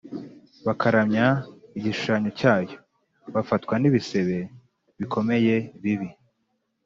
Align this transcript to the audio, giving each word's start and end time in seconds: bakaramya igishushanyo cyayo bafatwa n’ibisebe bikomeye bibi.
bakaramya 0.65 1.25
igishushanyo 1.77 2.29
cyayo 2.39 2.75
bafatwa 3.35 3.73
n’ibisebe 3.77 4.37
bikomeye 4.99 5.55
bibi. 5.83 6.09